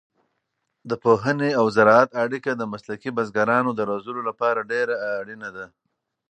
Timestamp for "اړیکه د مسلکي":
2.23-3.09